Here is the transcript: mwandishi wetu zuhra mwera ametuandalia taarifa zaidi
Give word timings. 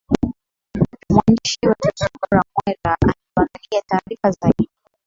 mwandishi 1.11 1.65
wetu 1.69 1.91
zuhra 1.99 2.41
mwera 2.55 2.97
ametuandalia 3.01 3.81
taarifa 3.87 4.31
zaidi 4.31 4.69